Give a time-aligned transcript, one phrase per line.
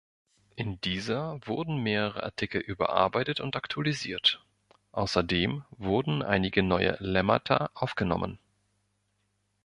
[0.55, 4.43] In dieser wurden mehrere Artikel überarbeitet und aktualisiert,
[4.93, 8.39] außerdem wurden einige neue Lemmata aufgenommen.